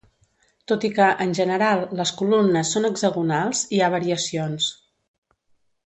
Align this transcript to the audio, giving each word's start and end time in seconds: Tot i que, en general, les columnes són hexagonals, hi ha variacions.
Tot 0.71 0.85
i 0.87 0.89
que, 0.99 1.09
en 1.25 1.35
general, 1.41 1.83
les 2.01 2.13
columnes 2.23 2.73
són 2.77 2.91
hexagonals, 2.91 3.63
hi 3.79 3.83
ha 3.83 3.91
variacions. 3.97 4.73